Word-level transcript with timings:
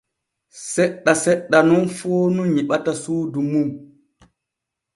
Seɗɗa 0.71 1.13
seɗɗa 1.23 1.59
nun 1.67 1.85
foonu 1.97 2.41
nyiɓata 2.53 2.91
suudu 3.01 3.39
mum. 3.51 3.69